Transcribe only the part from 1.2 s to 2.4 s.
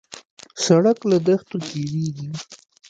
دښتو تېرېږي.